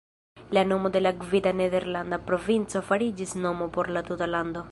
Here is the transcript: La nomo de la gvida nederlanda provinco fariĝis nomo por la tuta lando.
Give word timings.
La 0.49 0.63
nomo 0.69 0.89
de 0.95 0.99
la 1.07 1.11
gvida 1.23 1.51
nederlanda 1.59 2.19
provinco 2.31 2.83
fariĝis 2.89 3.37
nomo 3.45 3.71
por 3.79 3.93
la 3.99 4.07
tuta 4.09 4.33
lando. 4.37 4.59